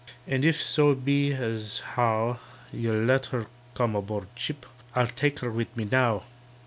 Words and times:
"And 0.25 0.43
if 0.43 0.59
so 0.59 0.95
be 0.95 1.31
as 1.33 1.81
how 1.93 2.39
You'll 2.73 3.03
let 3.05 3.27
her 3.27 3.45
come 3.75 3.95
aboard 3.95 4.29
ship, 4.33 4.65
I'll 4.95 5.05
take 5.05 5.41
her 5.41 5.51
with 5.51 5.77
me 5.77 5.85
now." 5.91 6.23